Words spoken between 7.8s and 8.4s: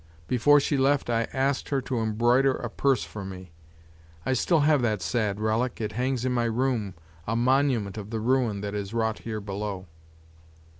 of the